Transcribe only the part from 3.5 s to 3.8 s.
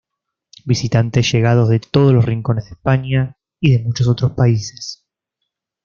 y